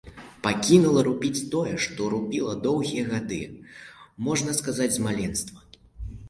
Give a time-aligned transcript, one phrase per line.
[0.45, 3.39] Пакінула рупіць тое, што рупіла доўгія гады,
[4.29, 5.59] можна сказаць з маленства.